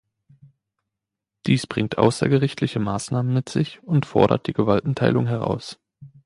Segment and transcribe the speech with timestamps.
[1.45, 5.79] Dies bringt außergerichtliche Maßnahmen mit sich und fordert die Gewaltenteilung heraus.